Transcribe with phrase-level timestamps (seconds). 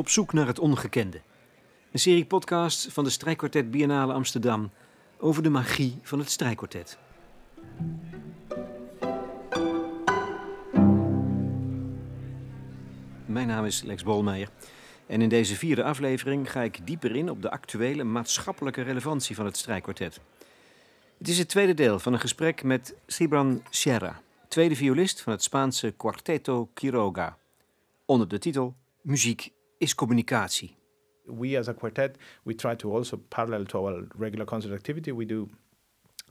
[0.00, 1.20] Op zoek naar het ongekende.
[1.92, 4.70] Een serie podcasts van de Strijkkwartet Biennale Amsterdam
[5.18, 6.98] over de magie van het strijkkwartet.
[13.26, 14.48] Mijn naam is Lex Bolmeijer.
[15.06, 19.44] En in deze vierde aflevering ga ik dieper in op de actuele maatschappelijke relevantie van
[19.44, 20.20] het strijkkwartet.
[21.18, 25.42] Het is het tweede deel van een gesprek met Cibran Sierra, tweede violist van het
[25.42, 27.38] Spaanse Quarteto Quiroga,
[28.04, 30.76] onder de titel Muziek is communicatie.
[31.26, 35.24] We as a quartet, we try to also parallel to our regular concert activity, we
[35.24, 35.48] do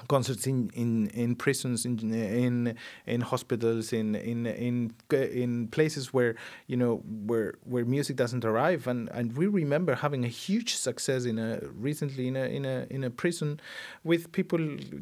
[0.07, 6.35] concerts in, in, in prisons, in, in in hospitals, in in in in places where
[6.67, 11.25] you know where where music doesn't arrive, and, and we remember having a huge success
[11.25, 13.59] in a recently in a in a in a prison
[14.03, 14.59] with people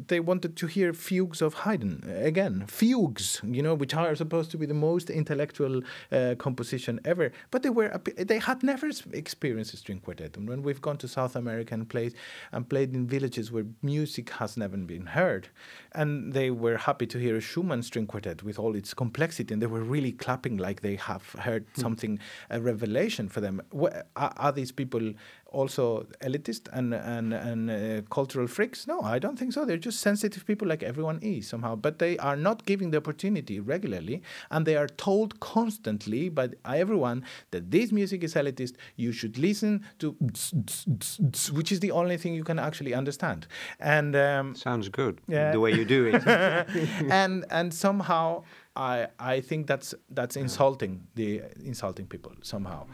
[0.08, 4.58] they wanted to hear fugues of Haydn again, fugues, you know, which are supposed to
[4.58, 9.78] be the most intellectual uh, composition ever, but they were they had never experienced a
[9.78, 12.14] string quartet, and when we've gone to South America played
[12.52, 15.50] and played in villages where music has never been heard.
[15.92, 19.62] And they were happy to hear a Schumann string quartet with all its complexity, and
[19.62, 21.82] they were really clapping like they have heard mm.
[21.82, 23.62] something, a revelation for them.
[24.16, 25.14] Are these people
[25.52, 28.88] also elitist and and and uh, cultural freaks?
[28.88, 29.66] No, I don't think so.
[29.66, 33.60] They're just sensitive people like everyone is somehow, but they are not giving the opportunity
[33.60, 38.74] regularly, and they are told constantly by everyone that this music is elitist.
[38.96, 40.16] You should listen to,
[41.52, 43.48] which is the only thing you can actually understand.
[43.80, 45.22] And um, sounds good.
[45.28, 45.52] Yeah.
[45.52, 46.28] the way you do it.
[47.12, 48.44] and and somehow.
[48.78, 52.86] I, I think that's that's insulting the insulting people somehow.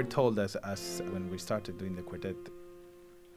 [0.00, 2.36] Were told as as when we started doing the quartet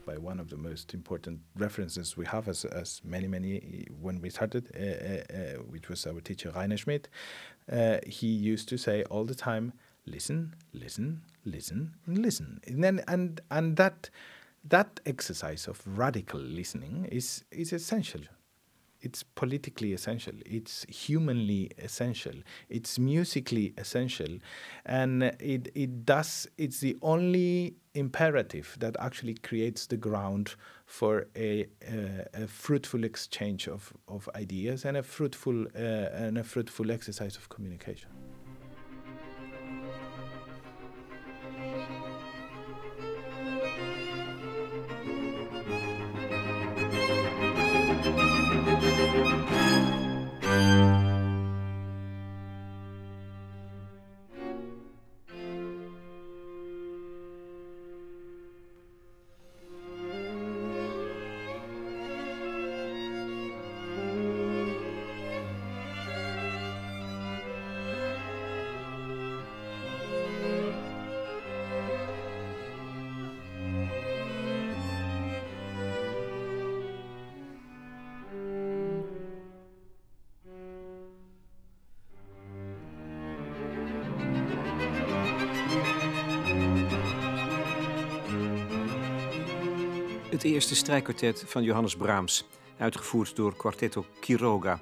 [0.06, 4.30] by one of the most important references we have as as many many when we
[4.30, 7.08] started, uh, uh, which was our teacher Rainer Schmidt.
[8.06, 9.74] He used to say all the time,
[10.06, 14.08] "Listen, listen, listen, and listen," and then and and that
[14.64, 18.22] that exercise of radical listening is is essential
[19.04, 22.34] it's politically essential, it's humanly essential,
[22.68, 24.38] it's musically essential,
[24.86, 30.54] and it, it does, it's the only imperative that actually creates the ground
[30.86, 36.44] for a, a, a fruitful exchange of, of ideas and a fruitful, uh, and a
[36.44, 38.08] fruitful exercise of communication.
[90.34, 92.44] Het eerste strijkkwartet van Johannes Brahms,
[92.78, 94.80] uitgevoerd door Quartetto Quiroga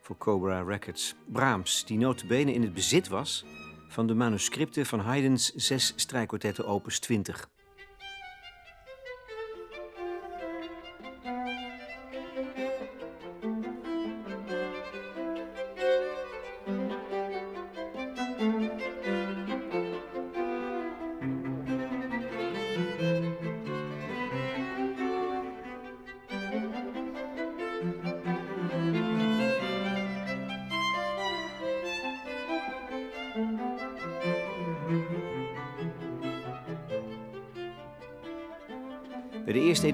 [0.00, 1.14] voor Cobra Records.
[1.26, 3.44] Brahms, die notabene in het bezit was
[3.88, 7.48] van de manuscripten van Haydn's zes strijkkwartetten opus 20.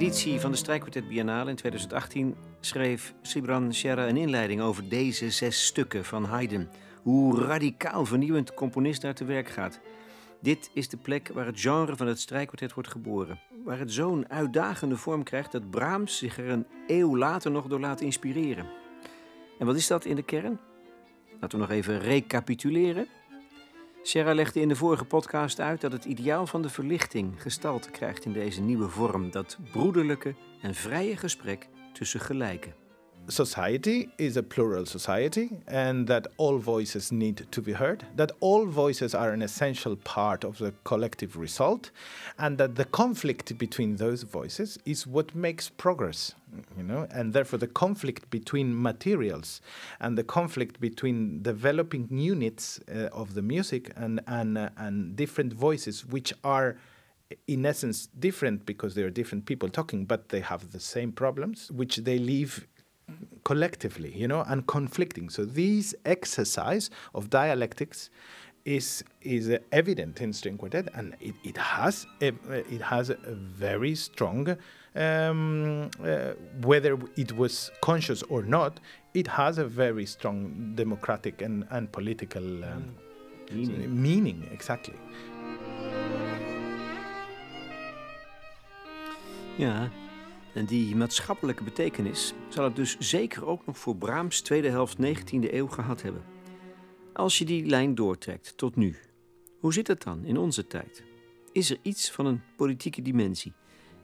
[0.00, 5.66] Editie van de Strijkkwartet Biennale in 2018 schreef Sibran Sierra een inleiding over deze zes
[5.66, 6.68] stukken van Haydn.
[7.02, 9.80] Hoe radicaal vernieuwend de componist daar te werk gaat.
[10.40, 13.40] Dit is de plek waar het genre van het strijkkwartet wordt geboren.
[13.64, 17.80] Waar het zo'n uitdagende vorm krijgt dat Brahms zich er een eeuw later nog door
[17.80, 18.66] laat inspireren.
[19.58, 20.58] En wat is dat in de kern?
[21.40, 23.06] Laten we nog even recapituleren.
[24.02, 28.24] Sierra legde in de vorige podcast uit dat het ideaal van de verlichting gestalte krijgt
[28.24, 32.88] in deze nieuwe vorm, dat broederlijke en vrije gesprek tussen gelijken.
[33.28, 38.66] Society is a plural society and that all voices need to be heard, that all
[38.66, 41.90] voices are an essential part of the collective result,
[42.38, 46.34] and that the conflict between those voices is what makes progress,
[46.76, 49.60] you know, and therefore the conflict between materials
[50.00, 55.52] and the conflict between developing units uh, of the music and, and, uh, and different
[55.52, 56.76] voices, which are
[57.46, 61.70] in essence different because they are different people talking, but they have the same problems,
[61.70, 62.66] which they live
[63.48, 65.30] collectively, you know, and conflicting.
[65.30, 68.10] So this exercise of dialectics
[68.64, 72.28] is is evident in string quartet, and it, it has a,
[72.76, 74.56] it has a very strong,
[74.94, 76.32] um, uh,
[76.70, 78.80] whether it was conscious or not,
[79.14, 82.94] it has a very strong democratic and, and political um,
[83.50, 84.02] meaning.
[84.02, 84.48] meaning.
[84.52, 84.98] Exactly.
[89.58, 89.90] Ja,
[90.54, 95.52] En die maatschappelijke betekenis zal het dus zeker ook nog voor Brahms tweede helft 19e
[95.52, 96.22] eeuw gehad hebben.
[97.12, 98.96] Als je die lijn doortrekt tot nu,
[99.60, 101.02] hoe zit het dan in onze tijd?
[101.52, 103.52] Is er iets van een politieke dimensie,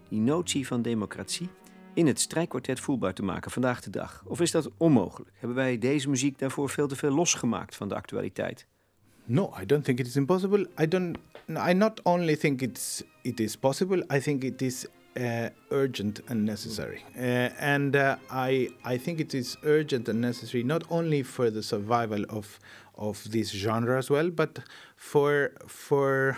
[0.08, 1.48] die notie van democratie,
[1.94, 4.22] in het strijkkwartet voelbaar te maken vandaag de dag?
[4.26, 5.30] Of is dat onmogelijk?
[5.34, 8.66] Hebben wij deze muziek daarvoor veel te veel losgemaakt van de actualiteit?
[9.24, 10.68] No, I don't think it is impossible.
[10.80, 11.16] I don't.
[11.68, 14.06] I not only think it's it is possible.
[14.14, 14.86] I think it is
[15.16, 17.04] uh, urgent and necessary.
[17.16, 21.62] Uh, and uh, I, I think it is urgent and necessary not only for the
[21.62, 22.58] survival of,
[22.96, 24.60] of this genre as well, but
[24.96, 26.36] for, for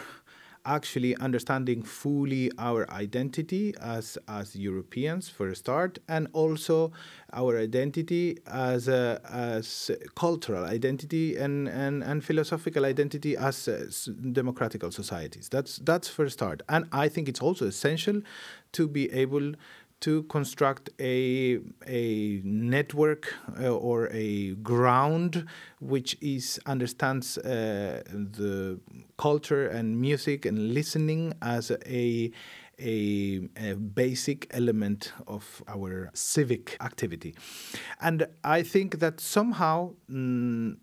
[0.67, 6.93] actually understanding fully our identity as as Europeans for a start, and also
[7.33, 13.87] our identity as a, as cultural identity and, and, and philosophical identity as uh,
[14.33, 15.49] democratical societies.
[15.49, 18.21] That's that's for a start, and I think it's also essential
[18.73, 19.55] to be able
[20.01, 25.47] to construct a, a network uh, or a ground
[25.81, 28.79] which is understands uh, the
[29.17, 32.31] culture and music and listening as a,
[32.79, 37.35] a, a, basic element of our civic activity.
[38.01, 40.77] And I think that somehow mm,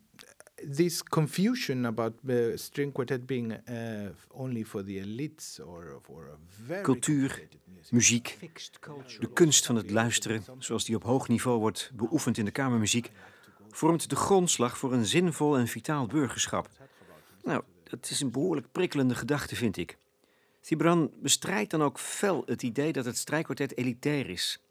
[0.65, 6.37] this confusion about uh, string quartet being uh, only for the elites or for a
[6.49, 7.29] very Cultuur,
[7.91, 8.37] muziek,
[9.19, 13.11] de kunst van het luisteren, zoals die op hoog niveau wordt beoefend in de kamermuziek,
[13.71, 16.69] vormt de grondslag voor een zinvol en vitaal burgerschap.
[17.43, 19.97] Nou, dat is een behoorlijk prikkelende gedachte, vind ik.
[20.61, 24.62] Thibran bestrijdt dan ook fel het idee dat het strijkkwartet elitair is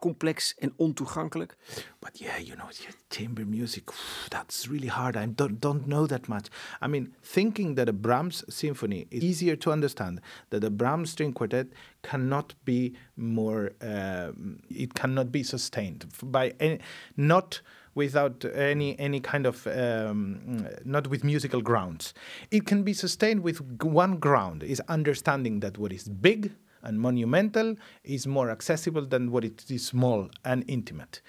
[0.00, 1.56] complex en ontoegankelijk.
[2.00, 2.68] But yeah, you know,
[3.10, 3.90] chamber music,
[4.28, 5.16] that's really hard.
[5.16, 6.48] I don't, don't know that much.
[6.80, 11.32] I mean, thinking that a Brahms symphony is easier to understand, that a Brahms string
[11.32, 11.66] quartet
[12.02, 14.32] cannot be more, uh,
[14.70, 16.78] it cannot be sustained by any,
[17.16, 17.60] not
[17.94, 22.14] without any any kind of um, not with musical grounds.
[22.50, 26.52] It can be sustained with one ground: is understanding that what is big
[26.82, 31.20] and monumental is more accessible than what it is small and intimate.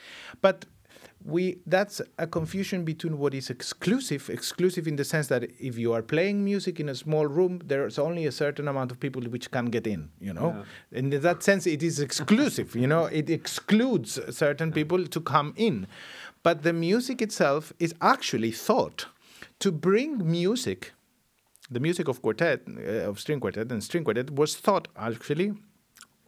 [0.42, 0.66] But
[1.25, 5.92] we that's a confusion between what is exclusive exclusive in the sense that if you
[5.92, 9.51] are playing music in a small room there's only a certain amount of people which
[9.51, 11.00] can get in you know yeah.
[11.00, 15.88] in that sense it is exclusive you know it excludes certain people to come in
[16.42, 19.07] but the music itself is actually thought
[19.59, 20.94] to bring music
[21.71, 25.54] the music of quartet, uh, of string quartet and string quartet was thought actually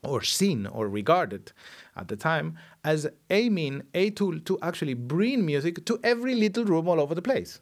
[0.04, 1.52] or seen or regarded
[1.96, 6.66] at the time as a mean, a tool to actually bring music to every little
[6.66, 7.60] room all over the place.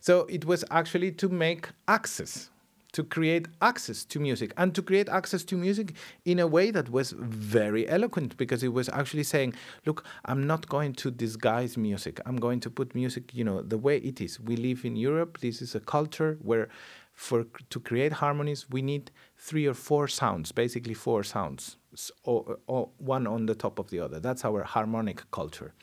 [0.00, 2.50] So it was actually to make access,
[2.92, 6.90] to create access to music, and to create access to music in a way that
[6.90, 9.54] was very eloquent because it was actually saying,
[9.84, 12.20] look, I'm not going to disguise music.
[12.26, 14.40] I'm going to put music, you know, the way it is.
[14.40, 15.38] We live in Europe.
[15.40, 16.68] This is a culture where
[17.16, 21.78] for to create harmonies we need three or four sounds basically four sounds
[22.24, 24.20] or, or one on the top of the other.
[24.20, 25.74] That's our harmonic culture.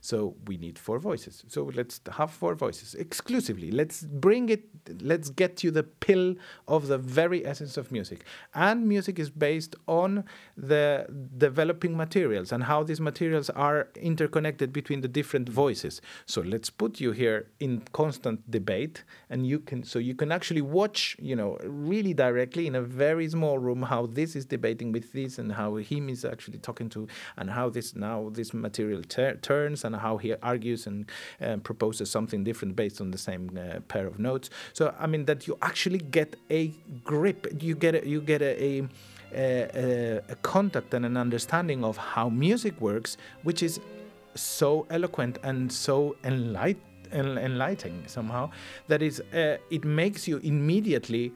[0.00, 1.44] So we need four voices.
[1.48, 3.70] So let's have four voices exclusively.
[3.70, 4.64] Let's bring it
[5.02, 6.34] let's get you the pill
[6.66, 8.24] of the very essence of music.
[8.54, 10.24] And music is based on
[10.56, 11.06] the
[11.36, 16.00] developing materials and how these materials are interconnected between the different voices.
[16.26, 20.62] So let's put you here in constant debate and you can so you can actually
[20.62, 25.12] watch you know really directly in a very small room how this is debating with
[25.12, 27.00] this and how him is actually talking to
[27.38, 30.98] and how this now this material ter- turns and how he argues and
[31.68, 34.46] proposes something different based on the same uh, pair of notes.
[34.78, 36.62] So I mean that you actually get a
[37.04, 38.72] grip, you get a, you get a, a
[39.32, 43.78] a, a, contact and an understanding of how music works, which is
[44.34, 48.50] so eloquent and so enlight- en- enlightening somehow
[48.88, 51.32] that is uh, it makes you immediately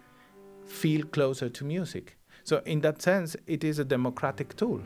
[0.67, 2.17] feel closer to music.
[2.45, 4.83] So in that sense, it is a democratic tool.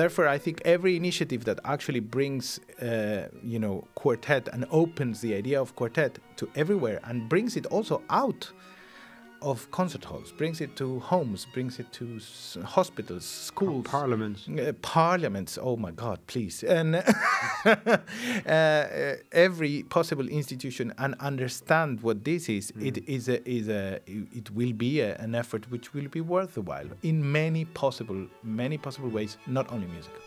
[0.00, 5.34] Therefore, I think every initiative that actually brings, uh, you know, quartet and opens the
[5.34, 8.50] idea of quartet to everywhere and brings it also out
[9.42, 14.48] of concert halls, brings it to homes, brings it to s- hospitals, schools, Parliaments.
[14.48, 15.58] uh, parliaments.
[15.60, 16.62] Oh my God, please!
[16.62, 16.96] And
[17.64, 17.96] uh,
[18.46, 22.72] uh, every possible institution and understand what this is.
[22.80, 26.88] It is a is a it will be a, an effort which will be worthwhile
[27.02, 30.20] in many possible many possible ways, not only musical.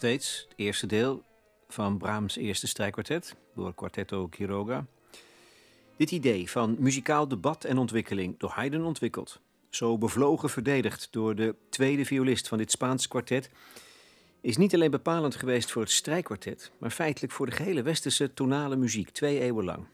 [0.00, 1.22] Steeds het eerste deel
[1.68, 4.86] van Brahms' eerste strijkkwartet door Quartetto Quiroga.
[5.96, 9.40] Dit idee van muzikaal debat en ontwikkeling door Haydn ontwikkeld,
[9.70, 13.50] zo bevlogen verdedigd door de tweede violist van dit Spaans kwartet,
[14.40, 18.76] is niet alleen bepalend geweest voor het strijkkwartet, maar feitelijk voor de gehele westerse tonale
[18.76, 19.86] muziek, twee eeuwen lang.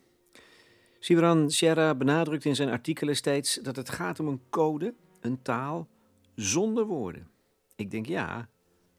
[0.99, 5.89] Sibran Sierra benadrukt in zijn artikelen steeds dat het gaat om een code, een taal,
[6.35, 7.29] zonder woorden.
[7.77, 8.49] Ik denk ja,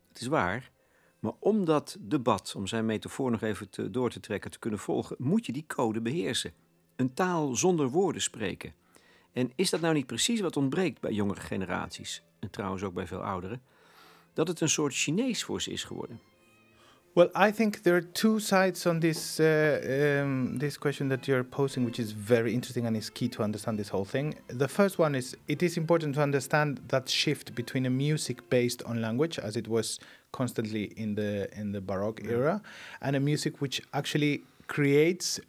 [0.07, 0.75] het is waar.
[1.19, 4.79] Maar om dat debat, om zijn metafoor nog even te, door te trekken, te kunnen
[4.79, 6.53] volgen, moet je die code beheersen.
[6.95, 8.73] Een taal zonder woorden spreken.
[9.31, 13.07] En is dat nou niet precies wat ontbreekt bij jongere generaties, en trouwens ook bij
[13.07, 13.61] veel ouderen,
[14.33, 16.19] dat het een soort Chinees voor ze is geworden?
[17.17, 21.43] Well, I think there are two sides on this uh, um, this question that you're
[21.43, 24.35] posing, which is very interesting and is key to understand this whole thing.
[24.49, 28.83] The first one is it is important to understand that shift between a music based
[28.83, 29.99] on language, as it was
[30.31, 32.61] constantly in the in the Baroque era,
[33.01, 35.39] and a music which actually creates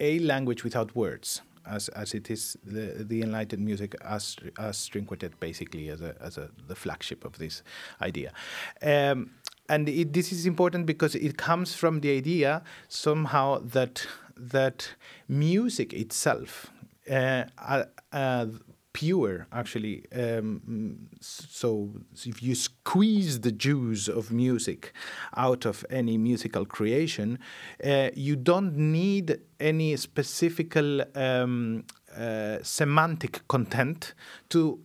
[0.00, 1.40] a language without words.
[1.66, 6.14] As, as it is the the enlightened music as as string quartet basically as a
[6.20, 7.62] as a the flagship of this
[8.02, 8.34] idea,
[8.82, 9.30] um,
[9.68, 14.06] and it, this is important because it comes from the idea somehow that
[14.36, 14.94] that
[15.28, 16.70] music itself,
[17.10, 18.46] uh, uh, uh,
[18.92, 20.04] pure actually.
[20.14, 21.90] Um, so
[22.24, 24.92] if you squeeze the juice of music
[25.36, 27.38] out of any musical creation,
[27.84, 31.84] uh, you don't need any specific um,
[32.16, 34.14] uh, semantic content
[34.50, 34.78] to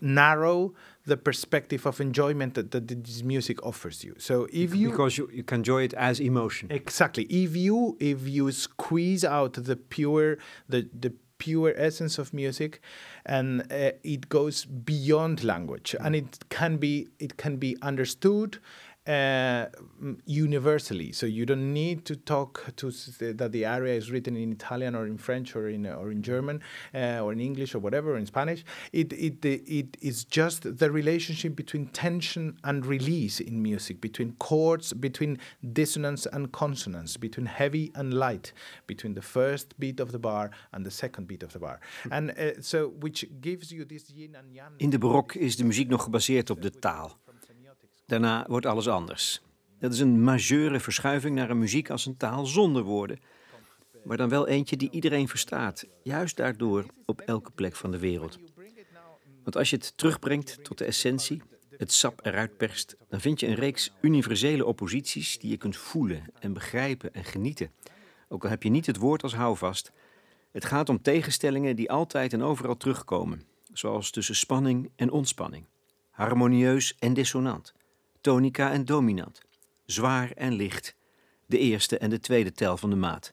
[0.00, 4.14] narrow the perspective of enjoyment that, that this music offers you.
[4.18, 6.70] So if you because you, you can enjoy it as emotion.
[6.70, 12.80] exactly if you if you squeeze out the pure the the pure essence of music
[13.26, 18.58] and uh, it goes beyond language and it can be it can be understood
[19.06, 19.66] uh,
[20.00, 21.12] mm, universally.
[21.12, 25.06] So you don't need to talk to that the aria is written in Italian or
[25.06, 26.60] in French or in or in German
[26.94, 28.64] uh, or in English or whatever or in Spanish.
[28.92, 34.92] It it it is just the relationship between tension and release in music between chords
[34.92, 35.38] between
[35.72, 38.52] dissonance and consonance between heavy and light
[38.86, 41.80] between the first beat of the bar and the second beat of the bar.
[42.10, 44.72] And uh, so which gives you this yin and yang.
[44.76, 47.18] In de barok is de muziek nog gebaseerd op de taal.
[48.12, 49.42] Daarna wordt alles anders.
[49.78, 53.20] Dat is een majeure verschuiving naar een muziek als een taal zonder woorden.
[54.04, 55.86] Maar dan wel eentje die iedereen verstaat.
[56.02, 58.38] Juist daardoor op elke plek van de wereld.
[59.42, 61.42] Want als je het terugbrengt tot de essentie,
[61.76, 66.22] het sap eruit perst, dan vind je een reeks universele opposities die je kunt voelen
[66.38, 67.70] en begrijpen en genieten.
[68.28, 69.92] Ook al heb je niet het woord als houvast.
[70.50, 75.64] Het gaat om tegenstellingen die altijd en overal terugkomen, zoals tussen spanning en ontspanning,
[76.10, 77.72] harmonieus en dissonant,
[78.22, 79.40] tonica en dominant,
[79.86, 80.94] zwaar en licht,
[81.46, 83.32] de eerste en de tweede tel van de maat.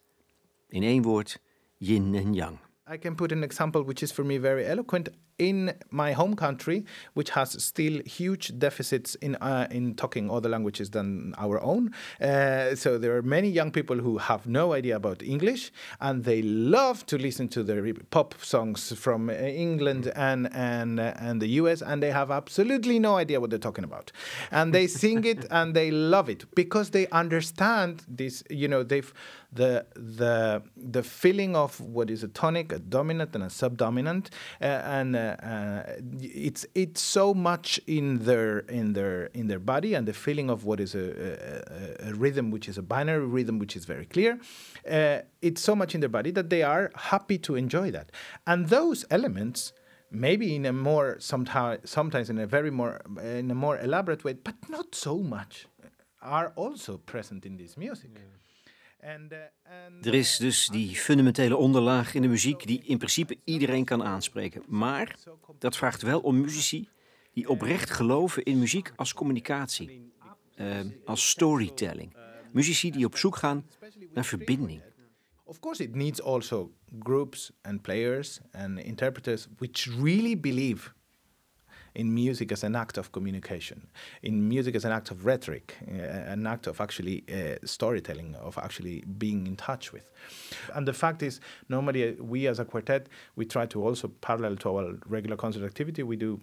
[0.68, 1.42] In één woord,
[1.78, 2.58] yin en yang.
[2.94, 5.10] I can put an example which is for me very eloquent.
[5.40, 10.92] In my home country, which has still huge deficits in uh, in talking other languages
[10.92, 11.92] than our own.
[12.22, 16.42] Uh, so there are many young people who have no idea about English, and they
[16.42, 21.82] love to listen to the pop songs from England and and uh, and the US,
[21.82, 24.12] and they have absolutely no idea what they're talking about,
[24.52, 28.44] and they sing it and they love it because they understand this.
[28.50, 29.14] You know, they've
[29.52, 34.30] the the the feeling of what is a tonic, a dominant, and a subdominant,
[34.62, 35.84] uh, and uh, uh,
[36.22, 40.66] it's it's so much in their in their in their body, and the feeling of
[40.66, 44.40] what is a, a, a rhythm, which is a binary rhythm, which is very clear.
[44.90, 48.12] Uh, it's so much in their body that they are happy to enjoy that,
[48.46, 49.74] and those elements
[50.12, 54.34] maybe in a more sometimes sometimes in a very more in a more elaborate way,
[54.34, 55.68] but not so much,
[56.22, 58.12] are also present in this music.
[58.14, 58.22] Yeah.
[59.00, 64.64] Er is dus die fundamentele onderlaag in de muziek die in principe iedereen kan aanspreken.
[64.68, 65.16] Maar
[65.60, 66.90] dat vraagt wel om muzici
[67.34, 70.12] die oprecht geloven in muziek als communicatie,
[70.56, 72.16] uh, als storytelling.
[72.52, 73.66] Muzici die op zoek gaan
[74.14, 74.82] naar verbinding.
[75.44, 80.94] Of course, it needs also groups and players and interpreters which really believe
[82.00, 83.88] in music as an act of communication,
[84.24, 88.58] in music as an act of rhetoric, uh, an act of actually uh, storytelling, of
[88.58, 90.10] actually being in touch with.
[90.76, 94.78] And the fact is, normally we as a quartet, we try to also parallel to
[94.78, 96.40] our regular concert activity, we do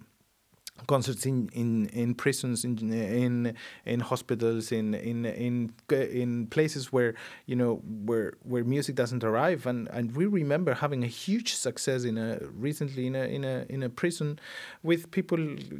[0.86, 3.54] concerts in, in, in prisons, in, in
[3.84, 7.14] in hospitals, in in in in places where
[7.46, 12.04] you know where where music doesn't arrive, and, and we remember having a huge success
[12.04, 14.38] in a recently in a in a in a prison
[14.82, 15.38] with people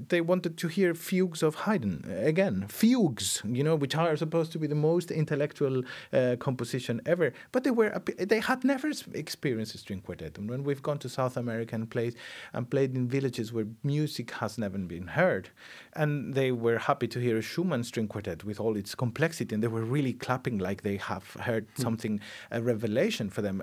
[0.09, 4.59] they wanted to hear fugues of Haydn again, fugues, you know, which are supposed to
[4.59, 9.79] be the most intellectual uh, composition ever, but they were they had never experienced a
[9.79, 12.17] string quartet, and when we've gone to South America played
[12.53, 15.51] and played in villages where music has never been heard.
[15.95, 19.63] And they were happy to hear a Schumann string quartet with all its complexity, and
[19.63, 21.83] they were really clapping like they have heard mm.
[21.83, 23.63] something, a revelation for them.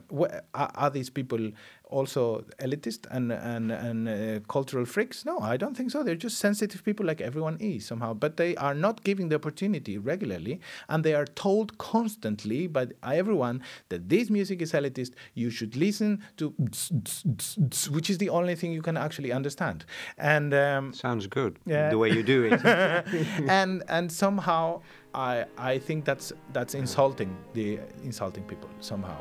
[0.54, 1.52] Are these people
[1.94, 5.26] also elitist and and and uh, cultural freaks?
[5.26, 6.04] No, I don't think so.
[6.04, 9.98] They're just sensitive people like everyone is somehow, but they are not giving the opportunity
[9.98, 15.12] regularly, and they are told constantly by everyone that this music is elitist.
[15.34, 16.50] You should listen to,
[17.96, 19.86] which is the only thing you can actually understand.
[20.18, 21.90] And um, sounds good yeah.
[21.90, 22.66] the way you do it.
[23.48, 24.82] and and somehow
[25.14, 29.18] I I think that's that's insulting the insulting people somehow.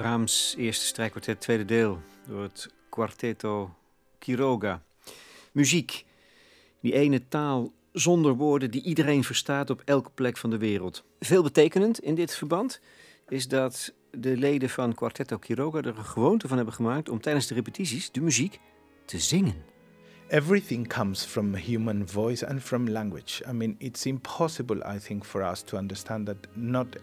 [0.00, 3.74] Brahms' eerste strijkkwartet, tweede deel, door het Quartetto
[4.18, 4.82] Quiroga.
[5.52, 6.04] Muziek,
[6.80, 11.04] die ene taal zonder woorden die iedereen verstaat op elke plek van de wereld.
[11.18, 12.80] Veel betekenend in dit verband
[13.28, 17.46] is dat de leden van Quartetto Quiroga er een gewoonte van hebben gemaakt om tijdens
[17.46, 18.60] de repetities de muziek
[19.04, 19.64] te zingen.
[20.30, 23.42] Everything comes from human voice and from language.
[23.48, 26.96] I mean, it's impossible, I think, for us to understand that not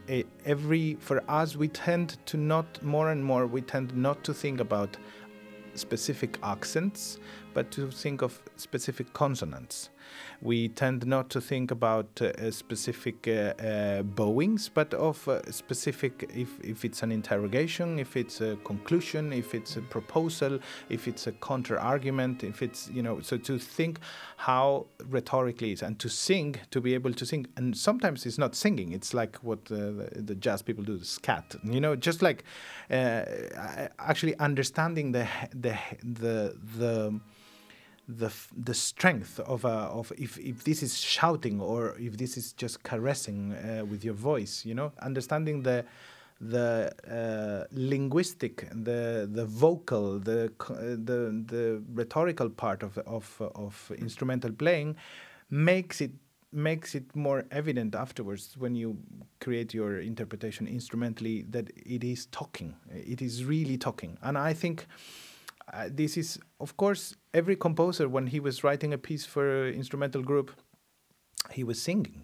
[0.46, 4.62] every, for us, we tend to not, more and more, we tend not to think
[4.62, 4.96] about
[5.76, 7.20] specific accents,
[7.54, 9.90] but to think of specific consonants.
[10.42, 16.30] We tend not to think about uh, specific uh, uh, bowings, but of uh, specific,
[16.36, 21.28] if, if it's an interrogation, if it's a conclusion, if it's a proposal, if it's
[21.28, 24.00] a counter argument, if it's, you know, so to think
[24.38, 27.48] how rhetorically is and to sing, to be able to sing.
[27.58, 31.56] And sometimes it's not singing, it's like what the, the jazz people do, the scat,
[31.64, 32.44] you know, just like
[32.92, 33.26] uh,
[34.00, 37.20] actually understanding the, the, the, the,
[38.08, 42.84] the the strength of of if, if this is shouting or if this is just
[42.84, 44.92] caressing uh, with your voice you know?
[45.02, 45.86] Understanding the
[46.40, 54.52] the uh, linguistic, the the vocal, the the the rhetorical part of of of instrumental
[54.52, 54.96] playing
[55.50, 56.12] makes it
[56.52, 58.98] makes it more evident afterwards when you
[59.42, 62.76] create your interpretation instrumentally that it is talking.
[62.90, 64.18] It is really talking.
[64.22, 64.88] And i think
[65.90, 70.24] this is of course every composer when he was writing a piece for an instrumental
[70.24, 70.52] group
[71.52, 72.24] he was singing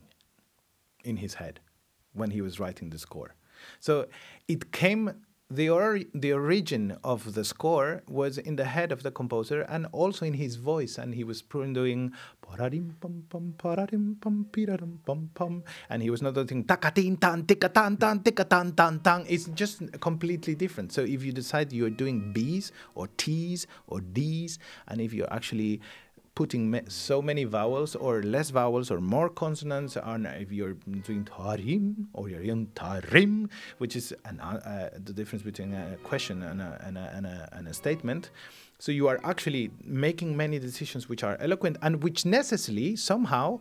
[1.03, 1.60] in his head
[2.13, 3.36] when he was writing the score.
[3.79, 4.08] So
[4.47, 9.12] it came the or, the origin of the score was in the head of the
[9.12, 12.12] composer and also in his voice and he was doing
[15.89, 19.26] and he was not doing takatin tan tikatan tan tikatan tan tan.
[19.28, 20.92] It's just completely different.
[20.92, 25.82] So if you decide you're doing b's or t's or d's and if you're actually
[26.36, 30.74] putting so many vowels or less vowels or more consonants on if you're
[31.06, 36.41] doing tarim or you're doing tarim, which is an, uh, the difference between a question
[36.41, 38.32] and a, and, a, and, a, and a statement.
[38.80, 43.60] So you are actually making many decisions which are eloquent and which necessarily somehow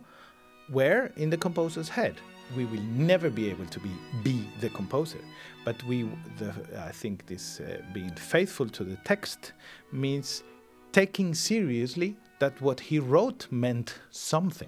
[0.69, 2.15] were in the composer's head.
[2.57, 3.89] We will never be able to be
[4.21, 5.19] be the composer,
[5.63, 6.09] but we.
[6.37, 9.53] The, I think this uh, being faithful to the text
[9.91, 10.43] means
[10.91, 14.67] taking seriously that what he wrote meant something.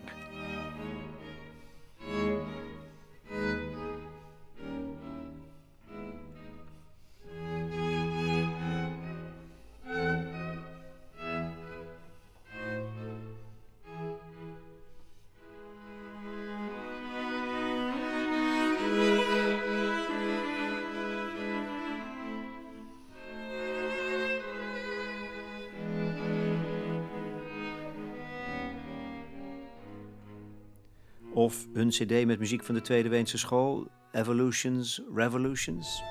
[31.74, 36.04] Hun cd met muziek van de Tweede Weense School, Evolutions, Revolutions.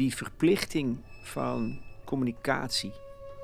[0.00, 2.92] Die verplichting van communicatie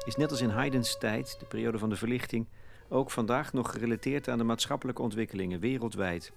[0.05, 2.47] is net als in Haydn's tijd, de periode van de verlichting,
[2.89, 6.33] ook vandaag nog gerelateerd aan de maatschappelijke ontwikkelingen wereldwijd.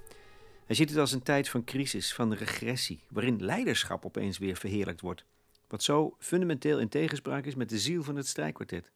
[0.66, 5.02] Hij ziet het als een tijd van crisis, van regressie, waarin leiderschap opeens weer verheerlijkt
[5.02, 5.26] wordt.
[5.68, 8.92] Wat zo fundamenteel in tegenspraak is met de ziel van het strijkkwartet.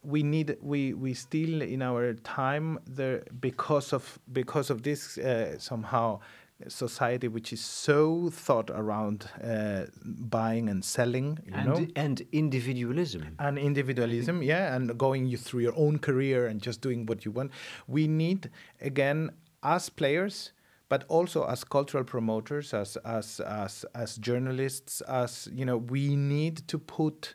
[0.00, 5.58] we need we we still in our time there because of because of this uh,
[5.58, 6.20] somehow
[6.66, 11.86] society which is so thought around uh, buying and selling you and, know?
[11.94, 13.36] and individualism.
[13.38, 17.30] And individualism yeah and going you through your own career and just doing what you
[17.30, 17.52] want.
[17.86, 19.30] We need again
[19.62, 20.52] as players
[20.88, 26.66] but also as cultural promoters as as as as journalists as you know we need
[26.68, 27.34] to put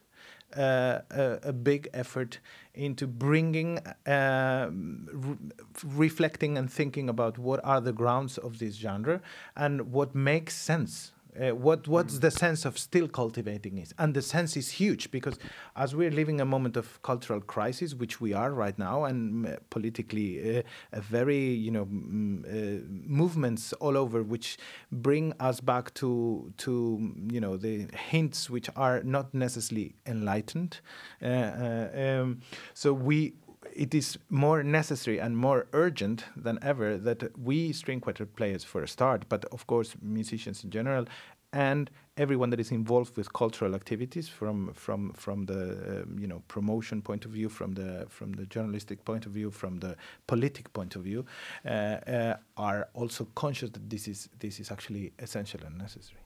[0.55, 0.99] uh,
[1.43, 2.39] a, big effort
[2.73, 5.37] into bringing, uh, re
[5.83, 9.21] reflecting, and thinking about what are the grounds of this genre
[9.55, 13.93] and what makes sense uh, what what's the sense of still cultivating it?
[13.97, 15.37] And the sense is huge because
[15.75, 19.55] as we're living a moment of cultural crisis which we are right now and uh,
[19.69, 24.57] politically uh, a very you know uh, movements all over which
[24.91, 30.79] bring us back to to you know the hints which are not necessarily enlightened
[31.21, 32.41] uh, uh, um,
[32.73, 33.33] so we
[33.75, 38.83] it is more necessary and more urgent than ever that we string quartet players for
[38.83, 41.05] a start, but of course musicians in general,
[41.51, 46.41] and everyone that is involved with cultural activities from from from the um, you know
[46.47, 49.95] promotion point of view, from the from the journalistic point of view, from the
[50.27, 51.25] politic point of view,
[51.65, 56.19] uh, uh, are also conscious that this is this is actually essential and necessary.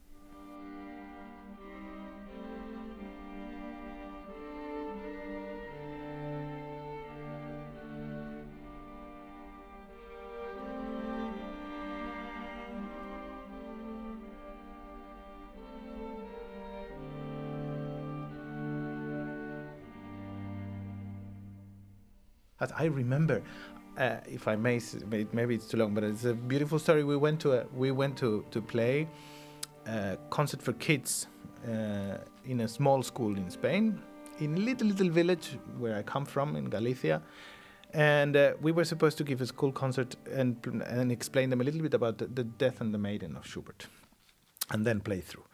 [22.77, 23.41] I remember,
[23.97, 24.79] uh, if I may,
[25.31, 27.03] maybe it's too long, but it's a beautiful story.
[27.03, 29.07] We went to a, we went to to play
[29.85, 31.27] a concert for kids
[31.67, 33.99] uh, in a small school in Spain,
[34.39, 37.21] in a little little village where I come from in Galicia,
[37.93, 40.55] and uh, we were supposed to give a school concert and
[40.87, 43.87] and explain them a little bit about the, the Death and the Maiden of Schubert,
[44.71, 45.45] and then play through.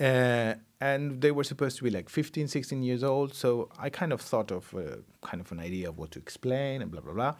[0.00, 3.34] Uh, and they were supposed to be like 15, 16 years old.
[3.34, 6.82] So I kind of thought of uh, kind of an idea of what to explain
[6.82, 7.34] and blah, blah, blah.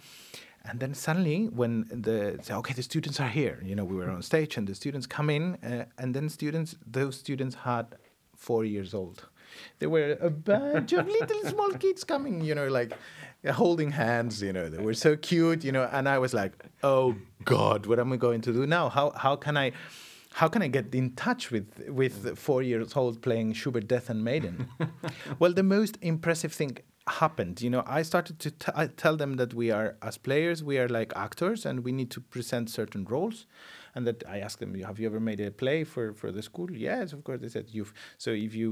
[0.64, 4.10] And then suddenly, when the say, okay, the students are here, you know, we were
[4.10, 7.94] on stage and the students come in, uh, and then students, those students had
[8.36, 9.28] four years old.
[9.78, 12.92] There were a bunch of little small kids coming, you know, like
[13.50, 17.14] holding hands, you know, they were so cute, you know, and I was like, oh
[17.44, 18.88] God, what am I going to do now?
[18.88, 19.72] How how can I?
[20.38, 22.38] How can I get in touch with with mm.
[22.38, 24.68] four years old playing Schubert Death and Maiden?
[25.40, 27.60] well, the most impressive thing happened.
[27.60, 30.78] You know, I started to t- I tell them that we are as players, we
[30.78, 33.46] are like actors, and we need to present certain roles
[33.98, 36.70] and that I asked them, "Have you ever made a play for for the school?"
[36.70, 37.40] Yes, of course.
[37.44, 38.68] They said, "You've." So if you,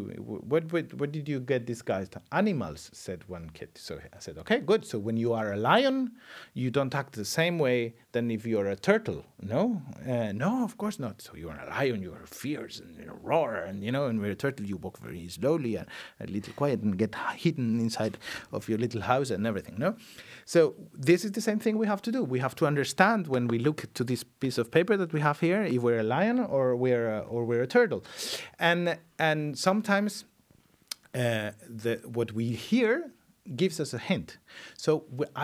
[0.52, 2.14] what what what did you get disguised?
[2.30, 3.70] Animals, said one kid.
[3.74, 4.82] So I said, "Okay, good.
[4.90, 6.12] So when you are a lion,
[6.54, 7.78] you don't act the same way
[8.12, 9.20] than if you are a turtle.
[9.54, 9.82] No,
[10.14, 11.20] uh, no, of course not.
[11.20, 14.20] So you are a lion, you are fierce and you roar, and you know, and
[14.20, 15.86] with a turtle, you walk very slowly and
[16.20, 18.16] a little quiet and get hidden inside
[18.52, 19.76] of your little house and everything.
[19.78, 19.96] No,
[20.44, 20.74] so
[21.08, 22.22] this is the same thing we have to do.
[22.24, 25.40] We have to understand when we look to this piece of paper that we have
[25.40, 28.00] here if we're a lion or we're a, or we're a turtle,
[28.58, 30.24] and and sometimes
[31.14, 31.50] uh,
[31.84, 32.94] the what we hear
[33.62, 34.38] gives us a hint.
[34.76, 34.90] So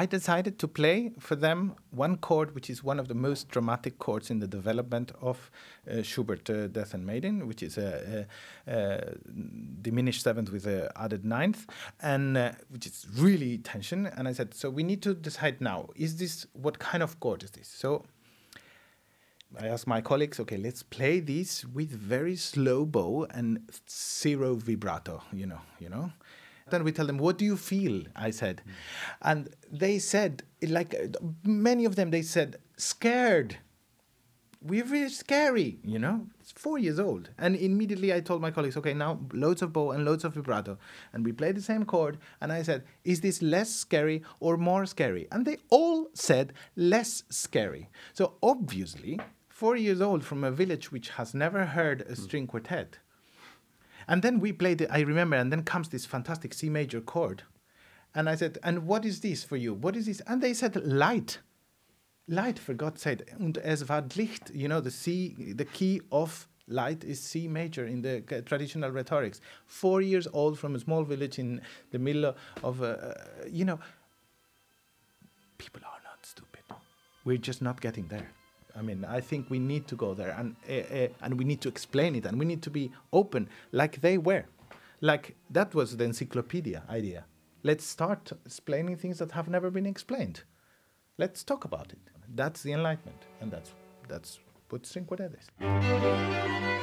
[0.02, 1.58] I decided to play for them
[1.90, 5.50] one chord, which is one of the most dramatic chords in the development of
[5.88, 8.26] uh, Schubert uh, Death and Maiden, which is a,
[8.66, 9.14] a, a
[9.80, 11.60] diminished seventh with an added ninth,
[12.00, 14.06] and uh, which is really tension.
[14.06, 17.42] And I said, so we need to decide now: is this what kind of chord
[17.42, 17.68] is this?
[17.68, 18.04] So.
[19.60, 25.22] I asked my colleagues, okay, let's play this with very slow bow and zero vibrato,
[25.32, 26.10] you know, you know.
[26.70, 28.02] Then we tell them, what do you feel?
[28.16, 28.62] I said.
[28.66, 28.72] Mm.
[29.22, 30.94] And they said, like
[31.44, 33.58] many of them, they said, scared.
[34.62, 36.28] We're very scary, you know?
[36.40, 37.30] It's four years old.
[37.36, 40.78] And immediately I told my colleagues, okay, now loads of bow and loads of vibrato.
[41.12, 42.18] And we played the same chord.
[42.40, 45.26] And I said, is this less scary or more scary?
[45.32, 47.90] And they all said, less scary.
[48.14, 49.18] So obviously,
[49.52, 52.98] four years old from a village which has never heard a string quartet
[54.08, 57.42] and then we played I remember, and then comes this fantastic C major chord.
[58.14, 59.74] And I said, And what is this for you?
[59.74, 60.20] What is this?
[60.26, 61.38] And they said, Light.
[62.28, 63.22] Light, for God's sake.
[63.40, 64.50] Und es war Licht.
[64.54, 69.40] You know, the C, the key of light is C major in the traditional rhetorics.
[69.66, 71.60] Four years old from a small village in
[71.90, 73.14] the middle of, uh,
[73.50, 73.80] you know,
[75.58, 76.62] people are not stupid.
[77.24, 78.30] We're just not getting there.
[78.76, 81.60] I mean, I think we need to go there and uh, uh, and we need
[81.62, 84.44] to explain it and we need to be open, like they were,
[85.00, 87.24] like that was the encyclopedia idea.
[87.62, 90.42] Let's start explaining things that have never been explained.
[91.18, 91.98] Let's talk about it.
[92.34, 93.72] That's the enlightenment, and that's
[94.08, 96.81] that's what Quartet is.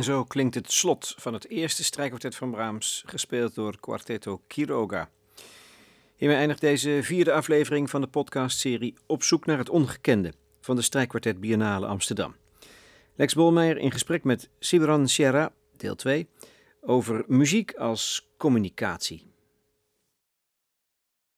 [0.00, 5.10] En zo klinkt het slot van het eerste strijkkwartet van Brahms, gespeeld door Quartetto Quiroga.
[6.16, 10.82] Hiermee eindigt deze vierde aflevering van de podcastserie Op zoek naar het ongekende van de
[10.82, 12.34] strijkkwartet Biennale Amsterdam.
[13.14, 16.28] Lex Bolmeijer in gesprek met Sibran Sierra, deel 2,
[16.80, 19.29] over muziek als communicatie.